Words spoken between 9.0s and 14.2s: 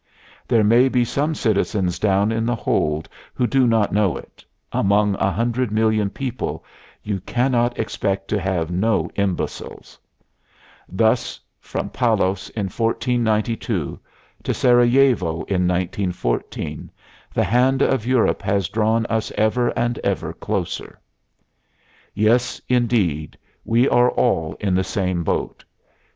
imbeciles. Thus, from Palos, in 1492,